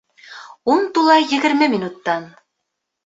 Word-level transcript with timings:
Ун 0.75 0.87
тула 0.97 1.17
егерме 1.35 1.69
минуттан 1.75 2.29